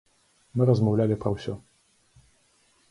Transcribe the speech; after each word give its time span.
Мы 0.61 0.67
размаўлялі 0.69 1.19
пра 1.25 1.29
ўсё. 1.37 1.53